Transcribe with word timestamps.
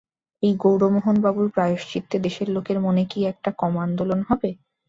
এই 0.43 0.53
গৌরমোহনবাবুর 0.55 1.47
প্রায়শ্চিত্তে 1.49 2.15
দেশের 2.19 2.47
লোকের 2.49 2.77
মনে 2.79 3.03
কি 3.05 3.19
একটা 3.25 3.49
কম 3.57 3.73
আন্দোলন 3.79 4.19
হবে। 4.29 4.49